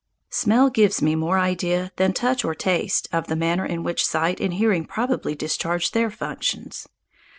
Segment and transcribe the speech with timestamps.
[0.31, 4.39] Smell gives me more idea than touch or taste of the manner in which sight
[4.39, 6.87] and hearing probably discharge their functions.